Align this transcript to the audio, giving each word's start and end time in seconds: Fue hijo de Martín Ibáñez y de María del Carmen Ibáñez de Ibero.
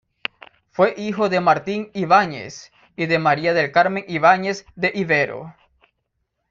Fue 0.71 0.95
hijo 0.97 1.29
de 1.29 1.39
Martín 1.41 1.91
Ibáñez 1.93 2.71
y 2.95 3.05
de 3.05 3.19
María 3.19 3.53
del 3.53 3.71
Carmen 3.71 4.03
Ibáñez 4.07 4.65
de 4.75 4.91
Ibero. 4.95 5.53